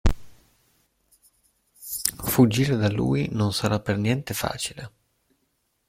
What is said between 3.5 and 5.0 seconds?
sarà per niente facile...